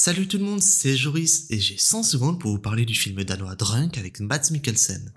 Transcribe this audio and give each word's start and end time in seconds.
Salut 0.00 0.28
tout 0.28 0.38
le 0.38 0.44
monde, 0.44 0.62
c'est 0.62 0.96
Joris 0.96 1.46
et 1.50 1.58
j'ai 1.58 1.76
100 1.76 2.04
secondes 2.04 2.38
pour 2.38 2.52
vous 2.52 2.60
parler 2.60 2.84
du 2.84 2.94
film 2.94 3.24
danois 3.24 3.56
Drunk 3.56 3.98
avec 3.98 4.20
Mads 4.20 4.52
Mikkelsen. 4.52 5.12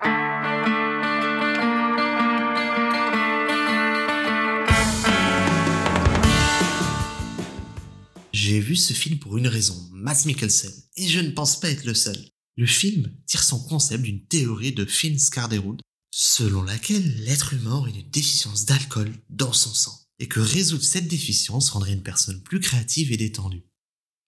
J'ai 8.33 8.59
vu 8.59 8.75
ce 8.75 8.93
film 8.93 9.19
pour 9.19 9.37
une 9.37 9.47
raison, 9.47 9.77
Mads 9.91 10.25
Mikkelsen, 10.25 10.73
et 10.97 11.07
je 11.07 11.19
ne 11.19 11.29
pense 11.29 11.59
pas 11.59 11.69
être 11.69 11.85
le 11.85 11.93
seul. 11.93 12.17
Le 12.57 12.65
film 12.65 13.15
tire 13.27 13.43
son 13.43 13.59
concept 13.59 14.01
d'une 14.01 14.25
théorie 14.25 14.73
de 14.73 14.85
Finn 14.85 15.19
Skarderud, 15.19 15.79
selon 16.09 16.63
laquelle 16.63 17.23
l'être 17.23 17.53
humain 17.53 17.75
aurait 17.75 17.91
une 17.91 18.09
déficience 18.09 18.65
d'alcool 18.65 19.13
dans 19.29 19.53
son 19.53 19.75
sang, 19.75 19.95
et 20.17 20.27
que 20.27 20.39
résoudre 20.39 20.83
cette 20.83 21.07
déficience 21.07 21.69
rendrait 21.69 21.93
une 21.93 22.01
personne 22.01 22.41
plus 22.41 22.59
créative 22.59 23.11
et 23.11 23.17
détendue. 23.17 23.61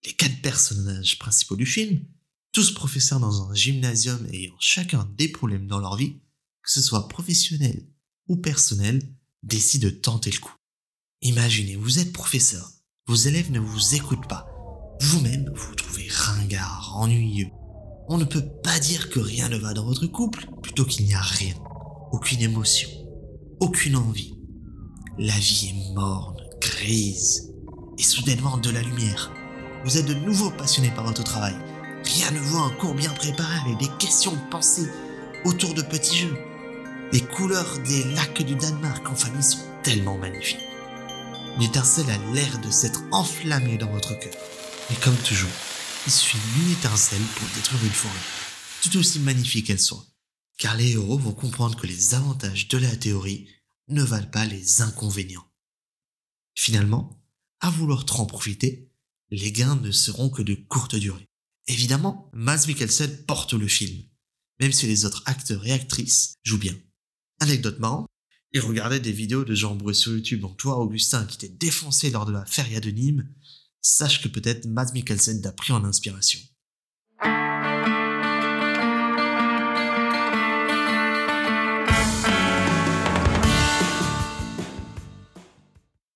Les 0.05 0.13
quatre 0.13 0.41
personnages 0.41 1.17
principaux 1.17 1.55
du 1.55 1.65
film, 1.65 2.01
tous 2.51 2.73
professeurs 2.73 3.19
dans 3.19 3.49
un 3.49 3.53
gymnasium 3.53 4.25
ayant 4.31 4.55
chacun 4.59 5.09
des 5.17 5.29
problèmes 5.29 5.67
dans 5.67 5.79
leur 5.79 5.95
vie, 5.95 6.19
que 6.61 6.71
ce 6.71 6.81
soit 6.81 7.07
professionnel 7.07 7.87
ou 8.27 8.37
personnel, 8.37 9.01
décident 9.43 9.87
de 9.87 9.93
tenter 9.93 10.31
le 10.31 10.39
coup. 10.39 10.55
Imaginez, 11.21 11.75
vous 11.77 11.99
êtes 11.99 12.11
professeur, 12.11 12.69
vos 13.07 13.15
élèves 13.15 13.51
ne 13.51 13.59
vous 13.59 13.95
écoutent 13.95 14.27
pas, 14.27 14.45
vous-même 15.01 15.49
vous 15.55 15.67
vous 15.69 15.75
trouvez 15.75 16.07
ringard, 16.09 16.93
ennuyeux. 16.95 17.49
On 18.09 18.17
ne 18.17 18.25
peut 18.25 18.45
pas 18.61 18.79
dire 18.79 19.09
que 19.09 19.19
rien 19.19 19.47
ne 19.47 19.57
va 19.57 19.73
dans 19.73 19.85
votre 19.85 20.07
couple 20.07 20.47
plutôt 20.61 20.85
qu'il 20.85 21.05
n'y 21.05 21.13
a 21.13 21.21
rien, 21.21 21.55
aucune 22.11 22.41
émotion, 22.41 22.89
aucune 23.61 23.95
envie. 23.95 24.33
La 25.17 25.37
vie 25.39 25.69
est 25.69 25.93
morne, 25.93 26.37
grise, 26.59 27.53
et 27.97 28.03
soudainement 28.03 28.57
de 28.57 28.69
la 28.69 28.81
lumière. 28.81 29.31
Vous 29.85 29.97
êtes 29.97 30.05
de 30.05 30.13
nouveau 30.13 30.49
passionné 30.49 30.91
par 30.91 31.03
votre 31.03 31.25
travail. 31.25 31.55
Rien 32.05 32.31
ne 32.31 32.39
vaut 32.39 32.59
un 32.59 32.69
cours 32.69 32.95
bien 32.95 33.11
préparé 33.11 33.53
avec 33.65 33.77
des 33.79 33.97
questions 33.97 34.37
pensées 34.49 34.89
autour 35.43 35.73
de 35.73 35.81
petits 35.81 36.19
jeux. 36.19 36.37
Les 37.11 37.19
couleurs 37.19 37.79
des 37.79 38.05
lacs 38.13 38.43
du 38.43 38.55
Danemark 38.55 39.05
en 39.09 39.15
famille 39.15 39.43
sont 39.43 39.59
tellement 39.83 40.17
magnifiques. 40.17 40.61
L'étincelle 41.59 42.09
a 42.09 42.33
l'air 42.33 42.59
de 42.59 42.71
s'être 42.71 43.03
enflammée 43.11 43.77
dans 43.77 43.91
votre 43.91 44.17
cœur. 44.19 44.33
Mais 44.89 44.95
comme 44.95 45.17
toujours, 45.17 45.51
il 46.07 46.13
suffit 46.13 46.37
d'une 46.55 46.71
étincelle 46.71 47.21
pour 47.35 47.47
détruire 47.49 47.83
une 47.83 47.89
forêt, 47.89 48.13
tout 48.83 48.97
aussi 48.97 49.19
magnifique 49.19 49.67
qu'elle 49.67 49.79
soit. 49.79 50.05
Car 50.57 50.77
les 50.77 50.93
héros 50.93 51.17
vont 51.17 51.33
comprendre 51.33 51.75
que 51.75 51.87
les 51.87 52.15
avantages 52.15 52.69
de 52.69 52.77
la 52.77 52.95
théorie 52.95 53.49
ne 53.89 54.01
valent 54.01 54.31
pas 54.31 54.45
les 54.45 54.81
inconvénients. 54.81 55.45
Finalement, 56.55 57.21
à 57.59 57.69
vouloir 57.69 58.05
trop 58.05 58.23
en 58.23 58.25
profiter, 58.25 58.92
les 59.35 59.51
gains 59.51 59.75
ne 59.77 59.91
seront 59.91 60.29
que 60.29 60.43
de 60.43 60.53
courte 60.53 60.95
durée. 60.95 61.27
Évidemment, 61.67 62.29
Mads 62.33 62.67
Mikkelsen 62.67 63.25
porte 63.25 63.53
le 63.53 63.67
film, 63.67 64.03
même 64.59 64.71
si 64.71 64.85
les 64.85 65.05
autres 65.05 65.23
acteurs 65.25 65.65
et 65.65 65.71
actrices 65.71 66.35
jouent 66.43 66.59
bien. 66.59 66.75
Anecdote 67.39 67.79
marrante, 67.79 68.07
il 68.51 68.61
regardait 68.61 68.99
des 68.99 69.11
vidéos 69.11 69.43
de 69.43 69.55
Jean 69.55 69.75
Brouet 69.75 69.95
sur 69.95 70.11
YouTube, 70.11 70.41
donc 70.41 70.57
toi 70.57 70.77
Augustin 70.77 71.25
qui 71.25 71.39
t'es 71.39 71.49
défoncé 71.49 72.11
lors 72.11 72.27
de 72.27 72.31
la 72.31 72.45
feria 72.45 72.79
de 72.79 72.91
Nîmes, 72.91 73.27
sache 73.81 74.21
que 74.21 74.27
peut-être 74.27 74.67
Mads 74.67 74.93
Mikkelsen 74.93 75.41
t'a 75.41 75.51
pris 75.51 75.73
en 75.73 75.83
inspiration. 75.83 76.39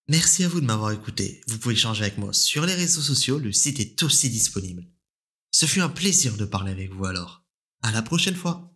Merci 0.10 0.46
à 0.46 0.48
vous 0.48 0.62
de 0.62 0.66
m'avoir 0.66 0.92
écouté. 0.92 1.42
Vous 1.48 1.58
pouvez 1.58 1.76
échanger 1.76 2.04
avec 2.04 2.18
moi 2.18 2.32
sur 2.32 2.66
les 2.66 2.74
réseaux 2.74 3.02
sociaux, 3.02 3.40
le 3.40 3.52
site 3.52 3.82
est 3.82 4.02
aussi 4.04 4.30
disponible. 4.30 4.88
Ce 5.52 5.66
fut 5.66 5.82
un 5.82 5.90
plaisir 5.90 6.38
de 6.38 6.46
parler 6.46 6.72
avec 6.72 6.94
vous 6.94 7.06
alors. 7.06 7.44
À 7.82 7.92
la 7.92 8.02
prochaine 8.02 8.36
fois. 8.36 8.74